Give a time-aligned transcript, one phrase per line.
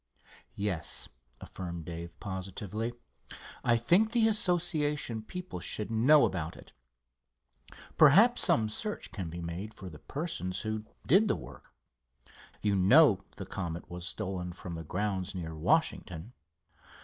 [0.55, 2.93] "Yes," affirmed Dave, positively.
[3.63, 6.73] "I think the Association people should know about it.
[7.99, 11.75] Perhaps some search can be made for the persons who did the work.
[12.63, 16.33] You know, the Comet was stolen from the grounds near Washington."